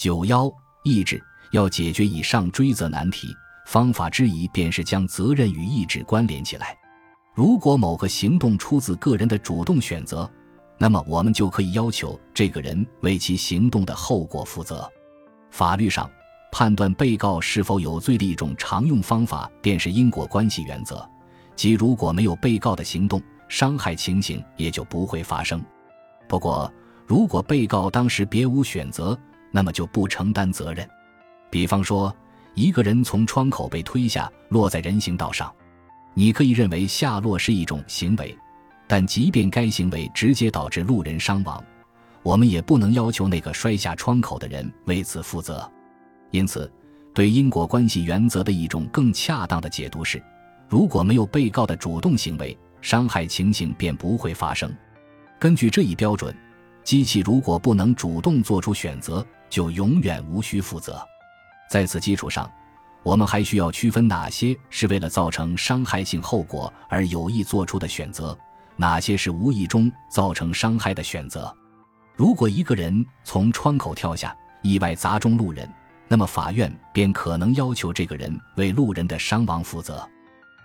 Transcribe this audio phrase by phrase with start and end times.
[0.00, 0.50] 九幺
[0.82, 6.74] 意志要解决以上追责难题，方法之一便是将责任与意志关联起来。
[7.34, 10.26] 如果某个行动出自个人的主动选择，
[10.78, 14.90] 那么我们就可以要求这个人为其行动的后果负责。
[15.50, 16.10] 法律上
[16.50, 21.06] 判断被告是否有罪的一种常用方法，便是因果关系原则，
[21.54, 25.62] 即如果没有被告的行动，伤害情形也就不会发生。
[26.26, 26.72] 不过，
[27.06, 29.18] 如果被告当时别无选择，
[29.50, 30.88] 那么就不承担责任。
[31.50, 32.14] 比方说，
[32.54, 35.52] 一个人从窗口被推下，落在人行道上。
[36.14, 38.36] 你可以认为下落是一种行为，
[38.86, 41.62] 但即便该行为直接导致路人伤亡，
[42.22, 45.70] 我们也不能要求那个摔下窗口的人为此负责。
[46.30, 46.70] 因此，
[47.14, 50.22] 对因果关系原则的一种更恰当的解读是：
[50.68, 54.72] 如果没有被告的主动行为，伤害情形便不会发生。
[55.38, 56.36] 根据这一标准，
[56.82, 61.06] 机器如果不能主动做出选择，就永远无需负责。
[61.68, 62.50] 在此基础上。
[63.02, 68.38] 我们还需要区分哪些是为了造成伤害性后果而有意做出的选择，
[68.76, 71.50] 哪些是无意中造成伤害的选择。
[72.14, 75.66] 如果一个人从窗口跳下，意外砸中路人，
[76.08, 80.06] 那么法院便可能要求这个人为路人的伤亡负责。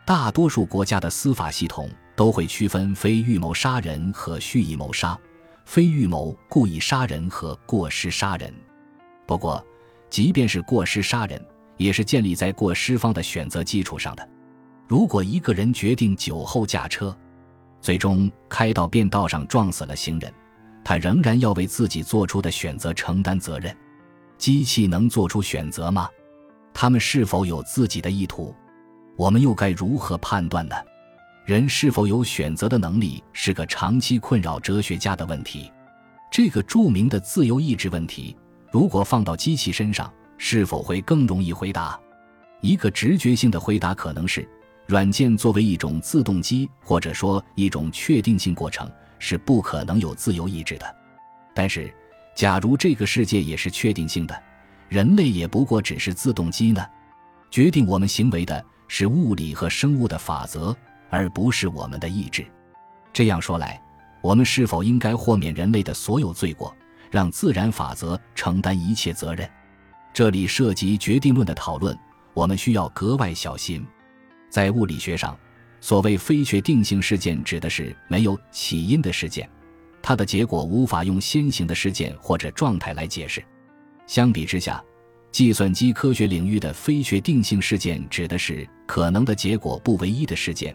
[0.06, 5.18] 大多数国家的司法系统都会区分非预谋杀人和蓄意谋杀，
[5.64, 8.54] 非预谋故意杀人和过失杀人。
[9.26, 9.64] 不过，
[10.10, 11.44] 即便是过失杀人，
[11.78, 14.30] 也是建立在过失方的选择基础上的。
[14.88, 17.16] 如果一个人决定酒后驾车，
[17.82, 20.32] 最终开到便道上撞死了行人，
[20.84, 23.76] 他仍然要为自己做出的选择承担责任。
[24.38, 26.10] 机器能做出选择吗？
[26.74, 28.54] 他们是否有自己的意图？
[29.16, 30.76] 我们又该如何判断呢？
[31.46, 35.72] 人是否有选择的能力，是个长期困扰哲学家的问题。
[36.32, 38.36] 这个著名的自由意志问题，
[38.76, 41.98] 如果放到机器身上，是否会更容易回答？
[42.60, 44.46] 一个直觉性的回答可能是：
[44.86, 50.96] 软件作为一种自动机，或者说一种确定性过程，是不可能有自由意志的。
[51.54, 51.90] 但是，
[52.36, 54.38] 假如这个世界也是确定性的，
[54.90, 56.86] 人类也不过只是自动机呢？
[57.50, 60.76] 决定我们行为的是物理和生物的法则，
[61.10, 62.46] 而不是我们的意志。
[63.14, 63.82] 这样说来，
[64.22, 66.76] 我们是否应该豁免人类的所有罪过，
[67.12, 69.50] 让自然法则承担一切责任？
[70.14, 71.98] 这里涉及决定论的讨论，
[72.34, 73.86] 我们需要格外小心。
[74.50, 75.38] 在物理学上，
[75.82, 79.50] 所谓非确定性事件指的是没有起因的事件，
[80.02, 83.44] 它的结果无法用先行的事件或者状态来解释。
[84.08, 84.82] 相比之下，
[85.32, 90.74] 计算机科学领域的非确定性事件指的是可能的结果不唯一的事件，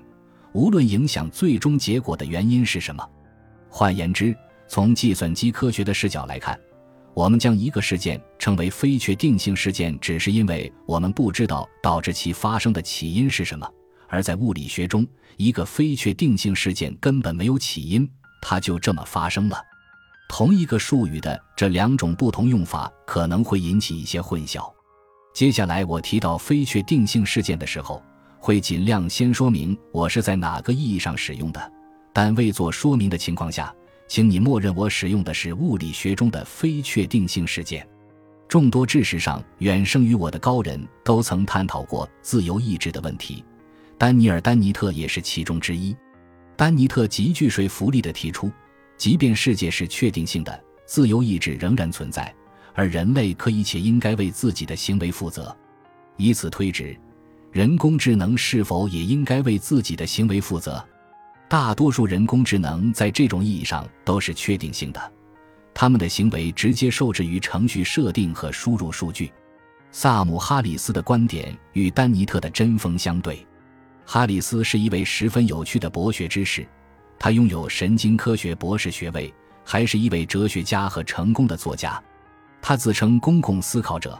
[0.53, 3.09] 无论影响最终结果的原因是什么。
[3.71, 4.37] 换言之，
[4.71, 6.57] 从计算机科学的视角来看。
[7.13, 13.67] 我们将一个事件称为非确定性事件，只是因为我们不知道导致其发生的起因是什么；
[14.09, 15.05] 而在物理学中，
[15.37, 18.09] 一个非确定性事件根本没有起因，
[18.41, 19.61] 它就这么发生了。
[20.29, 24.73] 同一个术语的这两种不同用法可能会引起一些混淆。
[25.35, 28.01] 接下来我提到非确定性事件的时候，
[28.39, 31.73] 会尽量先说明我是在哪个意义上使用的，
[32.13, 33.75] 但未做说明的情况下。
[34.11, 37.87] 请你默认我使用的是物理学中的非确定性事件。
[38.49, 43.45] 众多知识上远胜于我的高人都曾探讨过自由意志的问题，
[43.97, 45.97] 丹尼尔·丹尼特也是其中之一。
[46.57, 48.51] 丹尼特极具说服力地提出，
[48.97, 52.35] 即便世界是确定性的，自由意志仍然存在，
[52.75, 55.57] 而人类可以且应该为自己的行为负责。
[56.17, 56.99] 以此推之，
[57.53, 60.85] 人工智能是否也应该为自己的行为负责？
[61.51, 65.13] 大多数人工智能在这种意义上都是确定性的，
[65.75, 69.33] 他们的行为直接受制于程序设定和输入数据。
[69.91, 73.45] 萨姆·哈里斯的观点与丹尼特的针锋相对。
[74.07, 76.65] 哈里斯是一位十分有趣的博学之士，
[77.19, 79.35] 他拥有神经科学博士学位，
[79.65, 82.01] 还是一位哲学家和成功的作家。
[82.63, 84.17] 他自称公共思考者，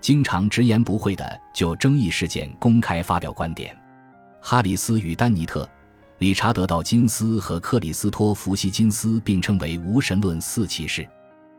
[0.00, 3.72] 经常直言不讳地就争议事件公开发表观点。
[4.40, 5.68] 哈里斯与丹尼特。
[6.22, 11.04] 理查德·道金斯和克里斯托弗·希金斯并称为无神论四骑士。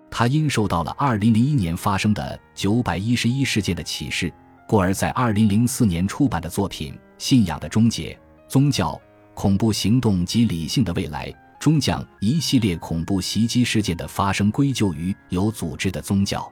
[0.10, 4.32] 他因受到了2001年发生的911事件的启示，
[4.66, 8.18] 故而在2004年出版的作品《信仰的终结：
[8.48, 8.98] 宗教、
[9.34, 16.50] 恐怖行动及理性的未来》中，将一系列恐怖袭击事件的发生归咎于有组织的宗教。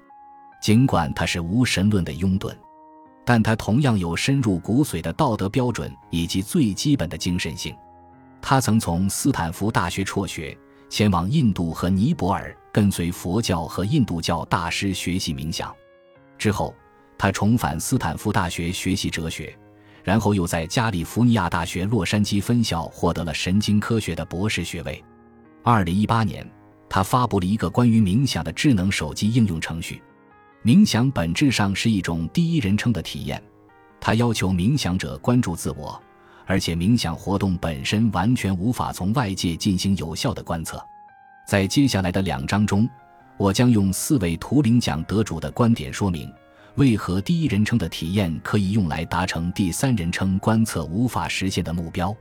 [0.61, 2.53] 尽管他是无神论的拥趸，
[3.23, 7.73] 但他同样有深入骨髓的道德标准以及最基本的精神性。
[8.41, 10.57] 他曾从斯坦福大学辍学，
[10.89, 15.73] 前往印度和尼泊尔，跟随佛教和印度教大师学习冥想。
[16.37, 16.73] 之后，
[17.17, 19.55] 他重返斯坦福大学学习哲学，
[20.03, 25.01] 然后又在加利福尼亚大学洛杉矶分校获得了神经科学的博士学位。
[25.63, 26.49] 二零一八年，
[26.89, 30.01] 他发布了一个关于冥想的智能手机应用程序。
[30.63, 33.41] 冥想本质上是一种第一人称的体验，
[33.99, 36.01] 它要求冥想者关注自我。
[36.45, 40.83] 而且冥想活动本身完全无法从外界进行有效的观测。
[41.47, 42.89] 在接下来的两章中，
[43.37, 46.31] 我将用四位图灵奖得主的观点说明，
[46.75, 52.15] 为何第一人称的体验可以用来达成第三人称观测无法实现的目标。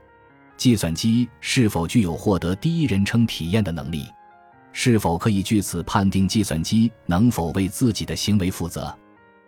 [0.57, 4.07] 计算机是否具有获得第一人称体验的能力？
[4.73, 8.95] 是否可以据此判定计算机能否为自己的行为负责？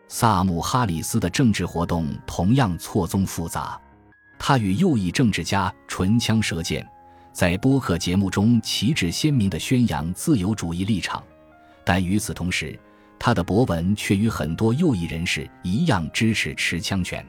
[0.07, 3.79] 萨姆·哈里斯的政治活动同样错综复杂。
[4.45, 6.85] 他与右翼政治家唇枪舌剑，
[7.31, 11.23] 在播客节目中旗帜鲜明地宣扬自由主义立场，
[11.85, 12.77] 但与此同时，
[13.17, 17.25] 他的博文却与很多右翼人士一样支持持枪权。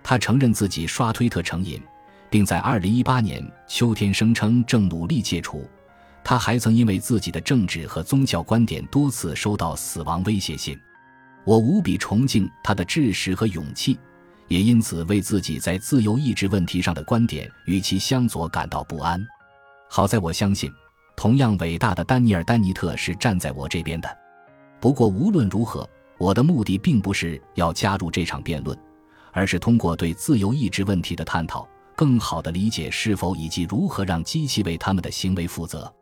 [0.00, 1.82] 他承认自己刷推特成瘾，
[2.30, 5.68] 并在2018年秋天声称正努力戒除。
[6.22, 10.78] 他还曾因为自己的政治和宗教观点多次收到死亡威胁信。
[11.42, 13.98] 我无比崇敬他的志识和勇气。
[14.48, 19.24] 也因此为自己在自由意志问题上的观点与其相左感到不安。
[19.88, 20.72] 好在我相信，
[21.16, 24.18] 同样伟大的丹尼尔·丹尼特是站在我这边的。
[24.80, 25.88] 不过无论如何，
[26.18, 28.78] 我的目的并不是要加入这场辩论，
[29.32, 31.66] 而是通过对自由意志问题的探讨，
[31.96, 35.92] 更好地理解是否以及如何让机器为他们的行为负责。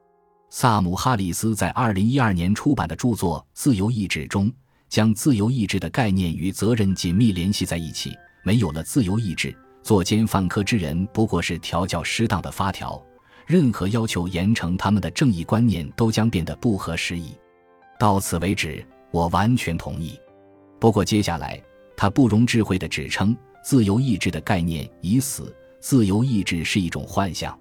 [0.50, 4.52] 萨姆·哈里斯在2012年出版的著作《自由意志》中，
[4.88, 8.14] 将自由意志的概念与责任紧密联系在一起。
[8.42, 13.00] 没有了自由意志，作奸犯科之人不过是调教失当的发条。
[13.46, 17.36] 任何要求严惩他们的正义观念都将变得不合时宜。
[17.98, 20.18] 到此为止，我完全同意。
[20.80, 21.60] 不过接下来，
[21.96, 25.54] 他不容置喙的指称，自由意志的概念已死。
[25.80, 27.58] 自由意志是一种幻象，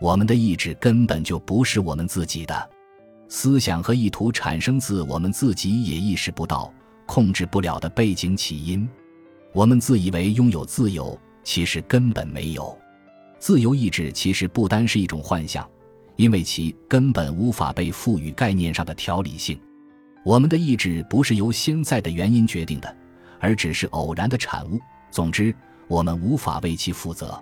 [0.00, 2.70] 我们的意志根本就不是我们自己的。
[3.28, 6.72] 思想和意图产生自我们自己也意识不到、
[7.06, 8.88] 控制不了的背景起因。
[9.52, 12.76] 我们自以为拥有自由，其实根本没有。
[13.38, 15.68] 自由意志其实不单是一种幻象，
[16.16, 19.60] 因为其根本无法被赋予概念上的条理性。
[20.24, 22.96] 我们的意志不是由现在的原因决定的，
[23.40, 24.80] 而只是偶然的产物。
[25.10, 25.54] 总之，
[25.86, 27.38] 我们无法为其负责。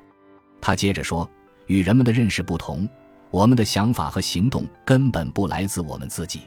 [0.60, 1.30] 他接着说
[1.68, 2.88] ：“与人们的认识不同，
[3.30, 6.40] 我们的想法和行动根本不来自我们自己。”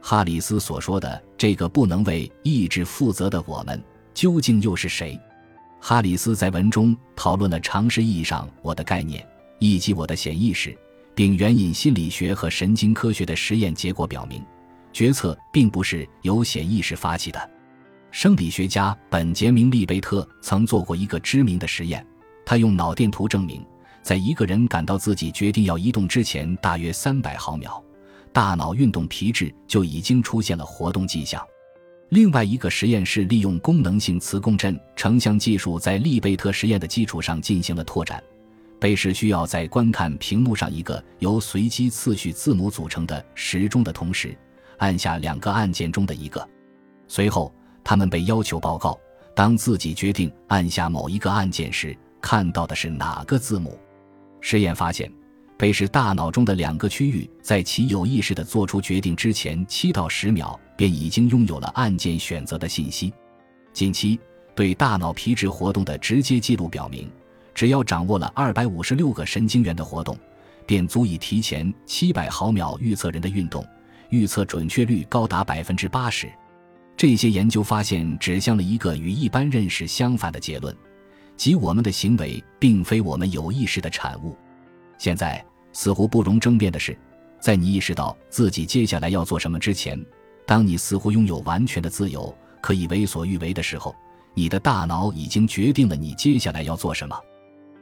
[0.00, 3.82] 哈里斯所说的这个不能为意志负责的我们。
[4.14, 5.18] 究竟又是谁？
[5.80, 9.26] 哈里斯在文中讨论了常识意义上我的概念
[9.58, 10.76] 以及我的潜意识，
[11.14, 14.44] 并援引心理学和神经科学的实验结果，表明
[14.92, 17.50] 决策并不是由潜意识发起的。
[18.10, 22.06] 生理学家本杰明·利贝特曾做过一个知名的实验，
[22.44, 23.64] 他用脑电图证明，
[24.02, 27.82] 在一个人感到自己决定要移动之前，大约三百毫秒，
[28.32, 31.42] 大脑运动皮质就已经出现了活动迹象。
[32.12, 38.22] 另外一个实验室利用功能性磁共振成像技术，在利贝特实验的基础上进行了拓展。
[38.78, 44.36] 贝氏需要在观看屏幕上一个由随机次序字母组成的时钟的同时，
[44.76, 46.46] 按下两个按键中的一个。
[47.08, 47.50] 随后，
[47.82, 49.00] 他们被要求报告，
[49.34, 53.78] 当自己决定按下某一个按键时，看到的是哪个字母。
[54.42, 55.10] 实验发现。
[55.56, 63.12] 贝氏大脑中的两个区域，在其有意识的做出决定之前七到十秒，便已经拥有了按键选择的信息。
[63.72, 64.18] 近期
[64.56, 67.08] 对大脑皮质活动的直接记录表明，
[67.54, 70.18] 只要掌握了二百五十六个神经元的活动，
[70.66, 73.64] 便足以提前七百毫秒预测人的运动，
[74.10, 76.28] 预测准确率高达百分之八十。
[76.96, 80.76] 这些研究发现指向了一个与一般认识相反的结论，
[81.36, 84.36] 即我们的行为并非我们有意识的产物。
[85.02, 85.44] 现在。
[85.74, 86.94] 似乎不容争辩的是，
[87.40, 89.98] 在你意识到自己接下来要做什么之前，
[90.46, 93.96] 当你似乎拥有完全的自由，可以为所欲为的时候，
[94.34, 97.18] 你的大脑已经决定了你接下来要做什么，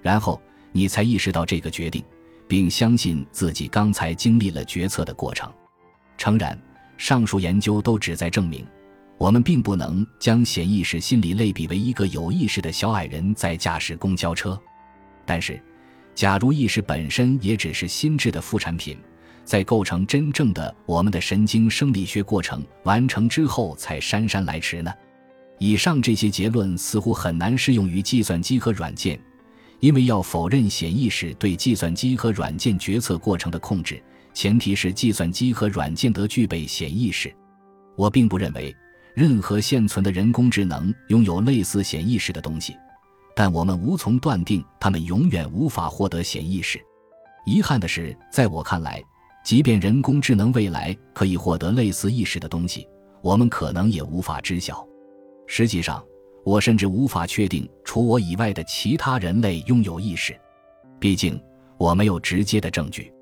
[0.00, 2.00] 然后你才意识到这个决定，
[2.46, 5.52] 并相信自己刚才经历了决策的过程。
[6.16, 6.56] 诚然，
[6.96, 8.64] 上述研究都旨在证明，
[9.18, 14.56] 我们并不能将显意识心理类比为一个有意识的小矮人在驾驶公交车，
[15.26, 15.60] 但是。
[16.20, 18.94] 假如意识本身也只是心智的副产品，
[19.42, 24.92] 在构成真正的我们的神经生理学过程完成之后才姗姗来迟呢？
[25.58, 29.18] 以上这些结论似乎很难适用于计算机和软件，
[29.78, 33.98] 因为要否认显意识对计算机和软件决策过程的控制，
[34.34, 37.34] 前提是计算机和软件得具备显意识。
[37.96, 38.76] 我并不认为
[39.14, 42.76] 任何现存的人工智能拥有类似显意识的东西，
[43.34, 46.80] 但我们无从断定他们永远无法获得显意识。
[47.46, 49.02] 遗憾的是，在我看来，
[49.44, 52.86] 即便人工智能未来可以获得类似意识的东西，
[53.22, 54.86] 我们可能也无法知晓。
[55.46, 56.04] 实际上，
[56.44, 60.38] 我甚至无法确定除我以外的其他人类拥有意识。
[60.98, 61.40] 毕竟，
[61.78, 63.12] 我没有直接的证据。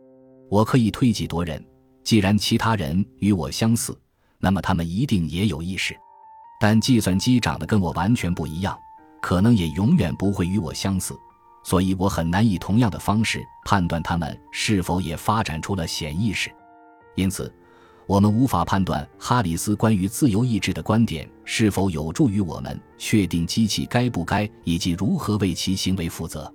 [0.50, 1.64] 我可以推己夺人，
[2.02, 3.96] 既然其他人与我相似，
[4.38, 5.96] 那么他们一定也有意识。
[6.60, 8.76] 但计算机长得跟我完全不一样，
[9.20, 11.18] 可能也永远不会与我相似。
[11.64, 16.50] 所以我很难以同样的方式判断他们是否也发展出了显意识，
[17.14, 17.52] 因此，
[18.06, 26.50] 我们无法判断哈里斯关于自由意志的观点是否有助于我们确定机器该不该以及如何为其行为负责。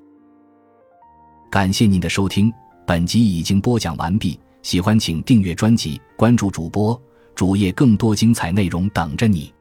[1.51, 2.51] 感谢您的收听，
[2.87, 4.39] 本集已经播讲完毕。
[4.63, 6.99] 喜欢请订阅专辑，关注主播
[7.35, 9.52] 主页，更多精彩内容等着你。